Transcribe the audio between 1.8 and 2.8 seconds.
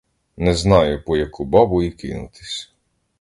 і кинутись!